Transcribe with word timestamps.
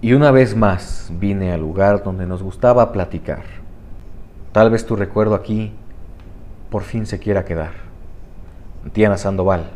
Y 0.00 0.14
una 0.14 0.32
vez 0.32 0.56
más 0.56 1.12
vine 1.12 1.52
al 1.52 1.60
lugar 1.60 2.02
donde 2.02 2.26
nos 2.26 2.42
gustaba 2.42 2.90
platicar. 2.90 3.44
Tal 4.50 4.68
vez 4.70 4.84
tu 4.84 4.96
recuerdo 4.96 5.36
aquí 5.36 5.72
por 6.70 6.82
fin 6.82 7.06
se 7.06 7.20
quiera 7.20 7.44
quedar. 7.44 7.72
Diana 8.92 9.16
Sandoval. 9.16 9.70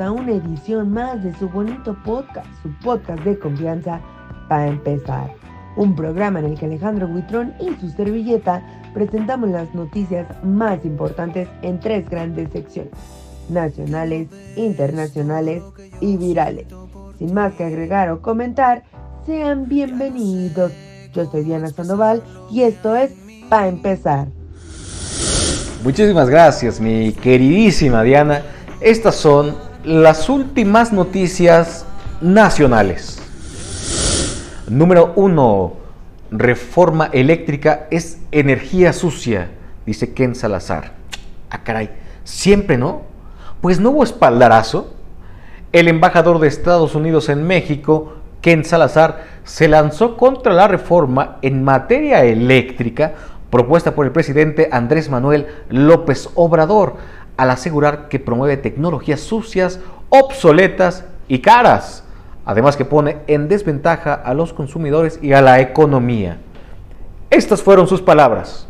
A 0.00 0.12
una 0.12 0.32
edición 0.32 0.92
más 0.92 1.22
de 1.22 1.34
su 1.34 1.48
bonito 1.48 1.96
podcast, 2.04 2.46
su 2.62 2.70
podcast 2.84 3.22
de 3.24 3.38
confianza 3.38 4.00
para 4.48 4.68
empezar. 4.68 5.32
Un 5.76 5.94
programa 5.96 6.38
en 6.38 6.46
el 6.46 6.58
que 6.58 6.66
Alejandro 6.66 7.06
Huitrón 7.06 7.54
y 7.60 7.74
su 7.80 7.90
servilleta 7.90 8.62
presentamos 8.94 9.50
las 9.50 9.74
noticias 9.74 10.26
más 10.44 10.84
importantes 10.84 11.48
en 11.62 11.80
tres 11.80 12.08
grandes 12.08 12.50
secciones, 12.52 12.92
nacionales, 13.48 14.28
internacionales 14.56 15.62
y 16.00 16.16
virales. 16.16 16.66
Sin 17.18 17.34
más 17.34 17.54
que 17.54 17.64
agregar 17.64 18.10
o 18.10 18.22
comentar, 18.22 18.84
sean 19.26 19.68
bienvenidos. 19.68 20.72
Yo 21.12 21.26
soy 21.26 21.44
Diana 21.44 21.68
Sandoval 21.68 22.22
y 22.50 22.62
esto 22.62 22.94
es 22.94 23.12
para 23.48 23.68
empezar. 23.68 24.28
Muchísimas 25.82 26.28
gracias, 26.28 26.80
mi 26.80 27.12
queridísima 27.12 28.02
Diana. 28.02 28.42
Estas 28.80 29.16
son 29.16 29.67
las 29.88 30.28
últimas 30.28 30.92
noticias 30.92 31.86
nacionales. 32.20 33.22
Número 34.68 35.14
uno, 35.16 35.76
reforma 36.30 37.08
eléctrica 37.10 37.86
es 37.90 38.18
energía 38.30 38.92
sucia, 38.92 39.48
dice 39.86 40.12
Ken 40.12 40.34
Salazar. 40.34 40.92
Ah, 41.48 41.62
caray, 41.64 41.88
siempre 42.22 42.76
no. 42.76 43.00
Pues 43.62 43.80
no 43.80 43.88
hubo 43.90 44.04
espaldarazo. 44.04 44.92
El 45.72 45.88
embajador 45.88 46.38
de 46.38 46.48
Estados 46.48 46.94
Unidos 46.94 47.30
en 47.30 47.46
México, 47.46 48.12
Ken 48.42 48.66
Salazar, 48.66 49.24
se 49.44 49.68
lanzó 49.68 50.18
contra 50.18 50.52
la 50.52 50.68
reforma 50.68 51.38
en 51.40 51.64
materia 51.64 52.24
eléctrica 52.24 53.14
propuesta 53.50 53.94
por 53.94 54.04
el 54.04 54.12
presidente 54.12 54.68
Andrés 54.70 55.08
Manuel 55.08 55.46
López 55.70 56.28
Obrador 56.34 56.96
al 57.38 57.50
asegurar 57.50 58.08
que 58.08 58.18
promueve 58.18 58.58
tecnologías 58.58 59.20
sucias, 59.20 59.80
obsoletas 60.10 61.04
y 61.28 61.38
caras, 61.38 62.04
además 62.44 62.76
que 62.76 62.84
pone 62.84 63.18
en 63.28 63.48
desventaja 63.48 64.12
a 64.12 64.34
los 64.34 64.52
consumidores 64.52 65.20
y 65.22 65.32
a 65.32 65.40
la 65.40 65.60
economía. 65.60 66.38
Estas 67.30 67.62
fueron 67.62 67.86
sus 67.86 68.02
palabras. 68.02 68.66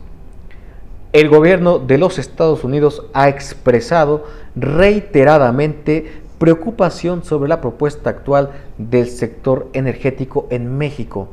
El 1.15 1.31
gobierno 1.31 1.79
de 1.79 1.97
los 1.97 2.19
Estados 2.19 2.63
Unidos 2.63 3.07
ha 3.15 3.31
expresado 3.31 4.27
reiteradamente 4.55 6.21
preocupación 6.39 7.25
sobre 7.25 7.49
la 7.49 7.63
propuesta 7.63 8.11
actual 8.11 8.51
del 8.77 9.09
sector 9.09 9.69
energético 9.73 10.47
en 10.51 10.77
México. 10.77 11.29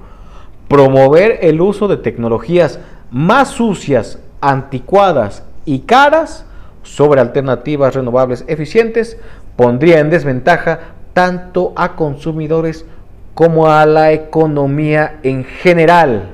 Promover 0.70 1.40
el 1.42 1.60
uso 1.60 1.90
de 1.90 1.98
tecnologías 1.98 2.80
más 3.12 3.50
sucias, 3.50 4.20
anticuadas 4.40 5.44
y 5.66 5.80
caras 5.80 6.46
sobre 6.86 7.20
alternativas 7.20 7.96
renovables 7.96 8.46
eficientes 8.48 9.18
pondría 9.56 10.00
en 10.00 10.10
desventaja 10.10 10.80
tanto 11.14 11.74
a 11.76 11.96
consumidores 11.96 12.86
como 13.34 13.68
a 13.68 13.86
la 13.86 14.14
economía 14.14 15.20
en 15.24 15.44
general. 15.44 16.30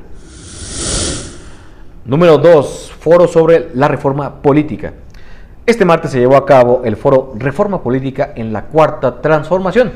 Número 2.05 2.37
2. 2.37 2.93
Foro 2.99 3.27
sobre 3.27 3.69
la 3.73 3.87
reforma 3.87 4.41
política. 4.41 4.93
Este 5.65 5.85
martes 5.85 6.11
se 6.11 6.19
llevó 6.19 6.35
a 6.35 6.45
cabo 6.45 6.81
el 6.83 6.97
foro 6.97 7.33
Reforma 7.37 7.81
Política 7.81 8.33
en 8.35 8.51
la 8.51 8.65
Cuarta 8.65 9.21
Transformación, 9.21 9.93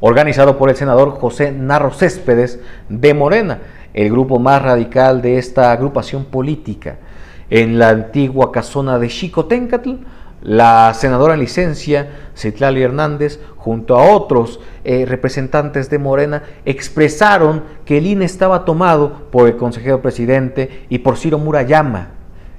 organizado 0.00 0.56
por 0.56 0.70
el 0.70 0.76
senador 0.76 1.10
José 1.10 1.52
Narro 1.52 1.90
Céspedes 1.90 2.60
de 2.88 3.12
Morena, 3.12 3.58
el 3.92 4.10
grupo 4.10 4.38
más 4.38 4.62
radical 4.62 5.20
de 5.20 5.38
esta 5.38 5.72
agrupación 5.72 6.24
política 6.24 6.96
en 7.50 7.78
la 7.78 7.90
antigua 7.90 8.52
casona 8.52 8.98
de 8.98 9.08
Xicoténcatl, 9.08 9.94
la 10.42 10.94
senadora 10.94 11.34
en 11.34 11.40
licencia, 11.40 12.08
Citlali 12.34 12.82
Hernández, 12.82 13.40
junto 13.56 13.96
a 13.96 14.10
otros 14.10 14.58
eh, 14.84 15.04
representantes 15.06 15.90
de 15.90 15.98
Morena, 15.98 16.44
expresaron 16.64 17.64
que 17.84 17.98
el 17.98 18.06
INE 18.06 18.24
estaba 18.24 18.64
tomado 18.64 19.26
por 19.30 19.48
el 19.48 19.56
consejero 19.56 20.00
presidente 20.00 20.86
y 20.88 21.00
por 21.00 21.18
Ciro 21.18 21.38
Murayama. 21.38 22.08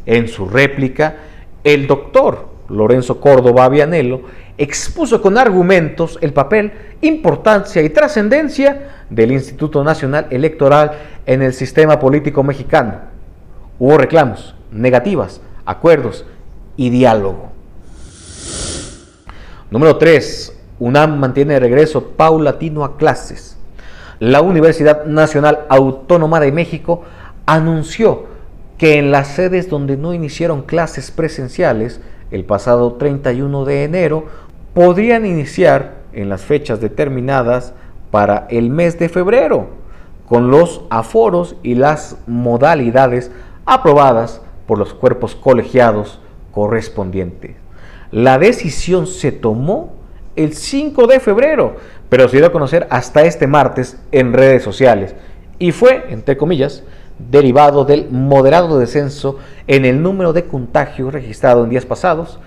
En 0.06 0.28
su 0.28 0.48
réplica, 0.48 1.16
el 1.64 1.88
doctor 1.88 2.50
Lorenzo 2.70 3.20
Córdoba 3.20 3.68
Vianello 3.70 4.22
expuso 4.58 5.22
con 5.22 5.38
argumentos 5.40 6.20
el 6.22 6.34
papel, 6.34 6.72
importancia 7.02 7.82
y 7.82 7.90
trascendencia 7.90 9.06
del 9.10 9.32
Instituto 9.32 9.84
Nacional 9.84 10.28
Electoral 10.30 10.92
en 11.26 11.42
el 11.42 11.54
sistema 11.54 11.98
político 11.98 12.44
mexicano. 12.44 13.00
Hubo 13.80 13.98
reclamos, 13.98 14.56
negativas, 14.72 15.42
acuerdos 15.66 16.26
y 16.78 16.90
diálogo. 16.90 17.52
Número 19.70 19.98
3. 19.98 20.58
UNAM 20.80 21.20
mantiene 21.20 21.60
regreso 21.60 22.08
paulatino 22.18 22.84
a 22.84 22.98
clases. 22.98 23.58
La 24.20 24.42
Universidad 24.42 25.06
Nacional 25.06 25.66
Autónoma 25.70 26.40
de 26.40 26.52
México 26.52 27.04
anunció 27.46 28.26
que 28.78 28.98
en 28.98 29.12
las 29.12 29.28
sedes 29.28 29.70
donde 29.70 29.98
no 29.98 30.14
iniciaron 30.14 30.64
clases 30.64 31.12
presenciales 31.12 32.02
el 32.32 32.46
pasado 32.46 32.94
31 32.94 33.66
de 33.66 33.84
enero 33.84 34.26
podrían 34.74 35.26
iniciar 35.26 35.96
en 36.14 36.30
las 36.30 36.42
fechas 36.42 36.82
determinadas 36.82 37.74
para 38.10 38.48
el 38.50 38.70
mes 38.70 38.98
de 39.00 39.10
febrero, 39.10 39.68
con 40.28 40.50
los 40.50 40.82
aforos 40.90 41.56
y 41.62 41.76
las 41.76 42.18
modalidades 42.26 43.32
aprobadas 43.66 44.42
por 44.72 44.78
los 44.78 44.94
cuerpos 44.94 45.36
colegiados 45.36 46.22
correspondientes. 46.54 47.58
La 48.10 48.40
decisión 48.40 49.06
se 49.06 49.34
tomó 49.34 49.92
el 50.38 50.54
5 50.54 51.08
de 51.08 51.20
febrero, 51.20 51.76
pero 52.08 52.30
se 52.30 52.38
dio 52.38 52.46
a 52.46 52.54
conocer 52.54 52.88
hasta 52.90 53.24
este 53.24 53.48
martes 53.48 54.00
en 54.14 54.32
redes 54.32 54.64
sociales 54.64 55.14
y 55.60 55.74
fue, 55.74 56.06
entre 56.08 56.38
comillas, 56.38 56.86
derivado 57.20 57.84
del 57.84 58.10
moderado 58.12 58.80
descenso 58.80 59.40
en 59.68 59.84
el 59.84 60.02
número 60.02 60.32
de 60.32 60.46
contagios 60.46 61.12
registrado 61.12 61.66
en 61.66 61.70
días 61.70 61.86
pasados 61.86 62.40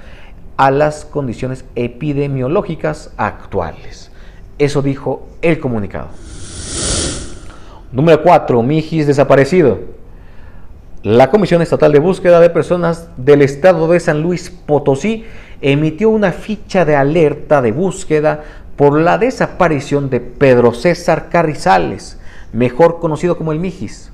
a 0.56 0.70
las 0.70 1.04
condiciones 1.04 1.66
epidemiológicas 1.74 3.12
actuales. 3.18 4.10
Eso 4.56 4.80
dijo 4.80 5.28
el 5.42 5.60
comunicado. 5.60 6.08
Número 7.92 8.22
4. 8.22 8.62
Mijis 8.62 9.06
desaparecido. 9.06 9.93
La 11.04 11.28
Comisión 11.28 11.60
Estatal 11.60 11.92
de 11.92 11.98
Búsqueda 11.98 12.40
de 12.40 12.48
Personas 12.48 13.10
del 13.18 13.42
Estado 13.42 13.88
de 13.88 14.00
San 14.00 14.22
Luis 14.22 14.48
Potosí 14.48 15.26
emitió 15.60 16.08
una 16.08 16.32
ficha 16.32 16.86
de 16.86 16.96
alerta 16.96 17.60
de 17.60 17.72
búsqueda 17.72 18.42
por 18.74 18.98
la 18.98 19.18
desaparición 19.18 20.08
de 20.08 20.20
Pedro 20.20 20.72
César 20.72 21.28
Carrizales, 21.28 22.18
mejor 22.54 23.00
conocido 23.00 23.36
como 23.36 23.52
el 23.52 23.60
Mijis. 23.60 24.12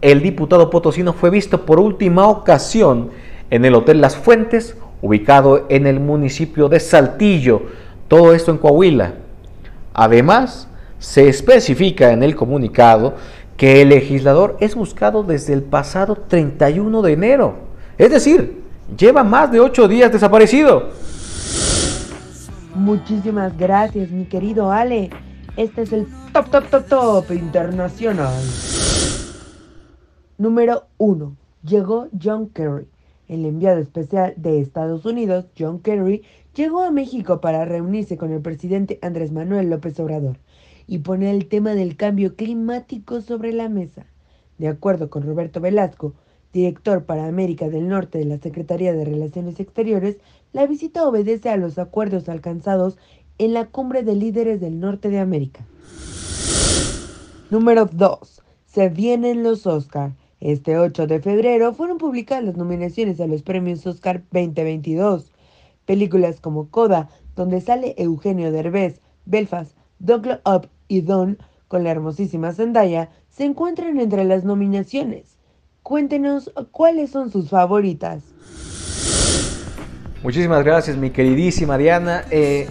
El 0.00 0.22
diputado 0.22 0.70
potosino 0.70 1.14
fue 1.14 1.30
visto 1.30 1.66
por 1.66 1.80
última 1.80 2.28
ocasión 2.28 3.10
en 3.50 3.64
el 3.64 3.74
Hotel 3.74 4.00
Las 4.00 4.16
Fuentes, 4.16 4.76
ubicado 5.02 5.66
en 5.68 5.88
el 5.88 5.98
municipio 5.98 6.68
de 6.68 6.78
Saltillo, 6.78 7.62
todo 8.06 8.34
esto 8.34 8.52
en 8.52 8.58
Coahuila. 8.58 9.14
Además, 9.94 10.68
se 11.00 11.28
especifica 11.28 12.12
en 12.12 12.22
el 12.22 12.36
comunicado 12.36 13.14
que 13.58 13.82
el 13.82 13.88
legislador 13.88 14.56
es 14.60 14.76
buscado 14.76 15.24
desde 15.24 15.52
el 15.52 15.64
pasado 15.64 16.14
31 16.14 17.02
de 17.02 17.12
enero. 17.12 17.54
Es 17.98 18.10
decir, 18.12 18.62
lleva 18.96 19.24
más 19.24 19.50
de 19.50 19.58
ocho 19.58 19.88
días 19.88 20.12
desaparecido. 20.12 20.90
Muchísimas 22.76 23.58
gracias, 23.58 24.10
mi 24.12 24.26
querido 24.26 24.70
Ale. 24.70 25.10
Este 25.56 25.82
es 25.82 25.92
el 25.92 26.06
top, 26.32 26.48
top, 26.50 26.70
top, 26.70 26.86
top 26.86 27.32
internacional. 27.32 28.40
Número 30.38 30.84
1. 30.98 31.36
Llegó 31.64 32.06
John 32.22 32.50
Kerry. 32.50 32.86
El 33.26 33.44
enviado 33.44 33.80
especial 33.80 34.34
de 34.36 34.60
Estados 34.60 35.04
Unidos, 35.04 35.46
John 35.58 35.80
Kerry, 35.80 36.22
llegó 36.54 36.84
a 36.84 36.92
México 36.92 37.40
para 37.40 37.64
reunirse 37.64 38.16
con 38.16 38.32
el 38.32 38.40
presidente 38.40 39.00
Andrés 39.02 39.32
Manuel 39.32 39.68
López 39.68 39.98
Obrador 39.98 40.38
y 40.88 40.98
poner 40.98 41.34
el 41.34 41.46
tema 41.46 41.74
del 41.74 41.96
cambio 41.96 42.34
climático 42.34 43.20
sobre 43.20 43.52
la 43.52 43.68
mesa. 43.68 44.06
De 44.56 44.68
acuerdo 44.68 45.10
con 45.10 45.22
Roberto 45.22 45.60
Velasco, 45.60 46.14
director 46.52 47.04
para 47.04 47.28
América 47.28 47.68
del 47.68 47.88
Norte 47.88 48.18
de 48.18 48.24
la 48.24 48.38
Secretaría 48.38 48.94
de 48.94 49.04
Relaciones 49.04 49.60
Exteriores, 49.60 50.16
la 50.52 50.66
visita 50.66 51.06
obedece 51.06 51.50
a 51.50 51.58
los 51.58 51.78
acuerdos 51.78 52.28
alcanzados 52.30 52.96
en 53.36 53.52
la 53.52 53.66
cumbre 53.66 54.02
de 54.02 54.16
líderes 54.16 54.60
del 54.60 54.80
norte 54.80 55.10
de 55.10 55.20
América. 55.20 55.64
Número 57.50 57.86
2. 57.86 58.42
Se 58.66 58.88
vienen 58.88 59.42
los 59.42 59.66
Oscar. 59.66 60.14
Este 60.40 60.78
8 60.78 61.06
de 61.06 61.20
febrero 61.20 61.74
fueron 61.74 61.98
publicadas 61.98 62.44
las 62.44 62.56
nominaciones 62.56 63.20
a 63.20 63.26
los 63.26 63.42
premios 63.42 63.86
Oscar 63.86 64.22
2022. 64.32 65.32
Películas 65.84 66.40
como 66.40 66.70
Coda, 66.70 67.10
donde 67.36 67.60
sale 67.60 67.94
Eugenio 67.98 68.50
Derbez, 68.52 69.00
Belfast, 69.26 69.76
Douglas 69.98 70.40
Up 70.46 70.68
y 70.88 71.02
Don, 71.02 71.38
con 71.68 71.84
la 71.84 71.90
hermosísima 71.90 72.52
Zendaya, 72.52 73.10
se 73.28 73.44
encuentran 73.44 74.00
entre 74.00 74.24
las 74.24 74.44
nominaciones. 74.44 75.38
Cuéntenos 75.82 76.50
cuáles 76.72 77.10
son 77.10 77.30
sus 77.30 77.50
favoritas. 77.50 78.24
Muchísimas 80.22 80.64
gracias, 80.64 80.96
mi 80.96 81.10
queridísima 81.10 81.78
Diana. 81.78 82.24
Eh, 82.30 82.68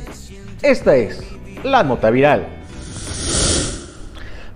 esta 0.61 0.95
es 0.95 1.23
la 1.63 1.83
nota 1.83 2.09
viral. 2.09 2.47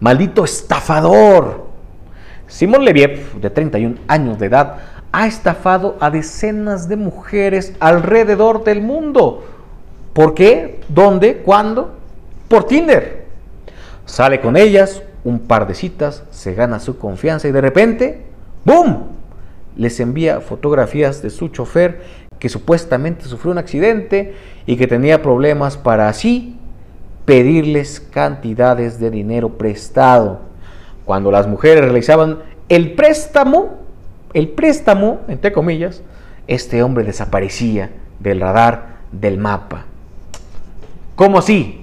Maldito 0.02 0.44
estafador. 0.44 1.68
Simón 2.48 2.84
Leviev, 2.84 3.40
de 3.40 3.50
31 3.50 3.96
años 4.08 4.38
de 4.40 4.48
edad, 4.48 4.78
ha 5.12 5.28
estafado 5.28 5.98
a 6.00 6.10
decenas 6.10 6.90
de 6.90 6.98
mujeres 6.98 7.74
alrededor 7.80 8.64
del 8.64 8.82
mundo. 8.82 9.46
¿Por 10.14 10.34
qué? 10.34 10.82
¿Dónde? 10.90 11.38
¿Cuándo? 11.38 11.96
Por 12.50 12.66
Tinder. 12.66 13.21
Sale 14.12 14.42
con 14.42 14.58
ellas, 14.58 15.04
un 15.24 15.40
par 15.40 15.68
de 15.68 15.74
citas, 15.74 16.24
se 16.32 16.54
gana 16.54 16.82
su 16.82 16.98
confianza 16.98 17.48
y 17.48 17.54
de 17.54 17.62
repente, 17.62 18.26
¡boom! 18.66 19.04
Les 19.78 20.02
envía 20.02 20.42
fotografías 20.42 21.22
de 21.22 21.30
su 21.30 21.48
chofer 21.48 22.02
que 22.38 22.50
supuestamente 22.50 23.24
sufrió 23.24 23.54
un 23.54 23.58
accidente 23.58 24.36
y 24.66 24.76
que 24.76 24.86
tenía 24.86 25.22
problemas 25.22 25.78
para 25.78 26.10
así 26.10 26.58
pedirles 27.24 28.02
cantidades 28.02 29.00
de 29.00 29.12
dinero 29.12 29.58
prestado. 29.58 30.42
Cuando 31.06 31.32
las 31.32 31.48
mujeres 31.48 31.86
realizaban 31.86 32.40
el 32.68 32.92
préstamo, 32.96 33.78
el 34.34 34.50
préstamo, 34.50 35.22
entre 35.30 35.54
comillas, 35.54 36.02
este 36.48 36.84
hombre 36.84 37.06
desaparecía 37.06 37.92
del 38.20 38.42
radar 38.42 38.98
del 39.14 39.38
mapa. 39.38 39.86
¿Cómo 41.16 41.40
así? 41.40 41.81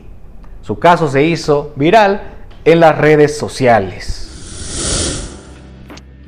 Su 0.69 0.79
caso 0.79 1.09
se 1.09 1.23
hizo 1.23 1.73
viral 1.77 2.21
en 2.67 2.81
las 2.81 2.99
redes 2.99 3.39
sociales. 3.39 4.29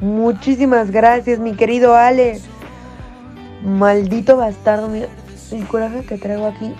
Muchísimas 0.00 0.90
gracias, 0.90 1.38
mi 1.38 1.52
querido 1.52 1.94
Ale. 1.94 2.40
Maldito 3.62 4.38
bastardo, 4.38 4.88
mira 4.88 5.08
el 5.52 5.66
coraje 5.66 6.06
que 6.06 6.16
traigo 6.16 6.46
aquí. 6.46 6.74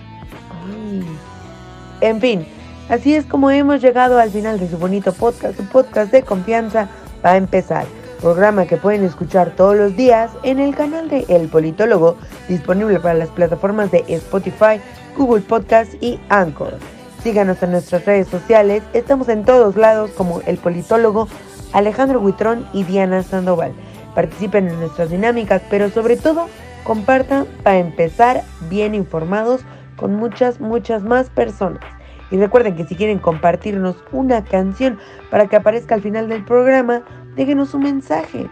En 2.01 2.19
fin, 2.19 2.47
así 2.89 3.15
es 3.15 3.27
como 3.27 3.51
hemos 3.51 3.83
llegado 3.83 4.19
al 4.19 4.31
final 4.31 4.59
de 4.59 4.67
su 4.67 4.79
bonito 4.79 5.13
podcast, 5.13 5.59
su 5.59 5.67
podcast 5.67 6.11
de 6.13 6.23
confianza 6.23 6.89
va 7.23 7.33
a 7.33 7.37
empezar. 7.37 7.85
Programa 8.23 8.65
que 8.65 8.79
pueden 8.79 9.05
escuchar 9.05 9.55
todos 9.55 9.77
los 9.77 9.95
días 9.99 10.31
en 10.45 10.61
el 10.61 10.75
canal 10.75 11.11
de 11.11 11.27
El 11.29 11.49
Politólogo, 11.49 12.17
disponible 12.49 13.01
para 13.01 13.19
las 13.19 13.29
plataformas 13.29 13.91
de 13.91 14.03
Spotify, 14.09 14.81
Google 15.15 15.43
Podcast 15.43 15.93
y 16.01 16.19
Anchor. 16.31 16.79
Síganos 17.22 17.62
en 17.62 17.72
nuestras 17.72 18.05
redes 18.06 18.28
sociales, 18.28 18.82
estamos 18.93 19.28
en 19.28 19.44
todos 19.44 19.76
lados 19.76 20.11
como 20.12 20.40
El 20.46 20.56
Politólogo, 20.56 21.28
Alejandro 21.72 22.20
Huitrón 22.20 22.67
y 22.72 22.84
Diana 22.84 23.22
Sandoval. 23.22 23.72
Participen 24.14 24.69
en 24.69 24.81
nuestras 24.81 25.11
dinámicas, 25.11 25.62
pero 25.70 25.90
sobre 25.90 26.17
todo 26.17 26.46
Compartan 26.84 27.46
para 27.62 27.78
empezar 27.78 28.43
bien 28.69 28.94
informados 28.94 29.62
con 29.96 30.17
muchas, 30.17 30.61
muchas 30.61 31.02
más 31.02 31.28
personas. 31.31 31.82
Y 32.31 32.37
recuerden 32.37 32.76
que 32.76 32.87
si 32.87 32.94
quieren 32.94 33.19
compartirnos 33.19 33.96
una 34.12 34.44
canción 34.44 34.99
para 35.31 35.46
que 35.46 35.56
aparezca 35.56 35.94
al 35.94 36.02
final 36.02 36.28
del 36.28 36.44
programa, 36.44 37.02
déjenos 37.37 37.75
un 37.75 37.82
mensaje. 37.82 38.46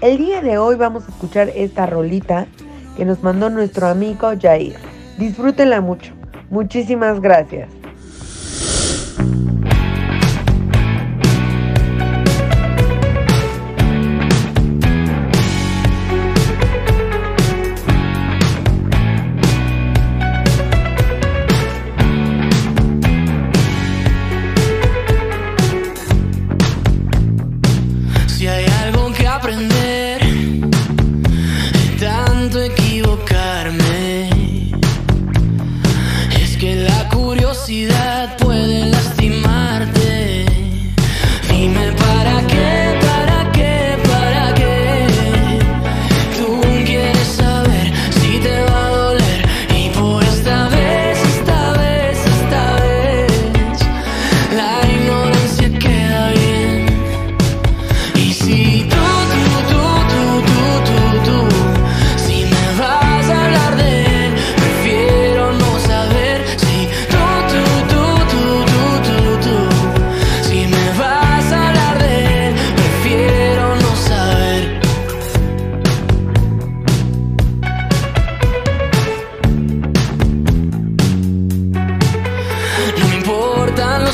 El 0.00 0.18
día 0.18 0.42
de 0.42 0.58
hoy 0.58 0.76
vamos 0.76 1.06
a 1.06 1.10
escuchar 1.10 1.50
esta 1.54 1.86
rolita 1.86 2.46
que 2.96 3.04
nos 3.04 3.22
mandó 3.22 3.50
nuestro 3.50 3.88
amigo 3.88 4.32
Jair. 4.40 4.76
Disfrútenla 5.18 5.80
mucho. 5.80 6.12
Muchísimas 6.50 7.20
gracias. 7.20 7.81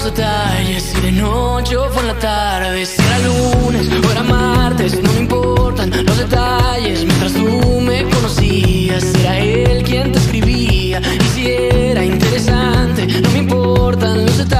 Si 0.08 1.00
de 1.02 1.12
noche 1.12 1.76
o 1.76 1.90
por 1.90 2.02
la 2.02 2.18
tarde 2.18 2.86
Si 2.86 3.02
era 3.02 3.18
lunes 3.18 3.90
o 3.90 4.10
era 4.10 4.22
martes 4.22 5.02
No 5.02 5.12
me 5.12 5.20
importan 5.20 5.90
los 5.90 6.16
detalles. 6.16 7.04
Mientras 7.04 7.34
tú 7.34 7.80
me 7.82 8.04
conocías 8.04 9.04
Era 9.16 9.38
él 9.38 9.82
quien 9.82 10.10
te 10.10 10.18
escribía. 10.18 11.00
Y 11.00 11.28
si 11.34 11.46
era 11.50 12.02
interesante 12.02 13.06
No 13.06 13.30
me 13.32 13.38
importan 13.40 14.24
los 14.24 14.38
detalles. 14.38 14.57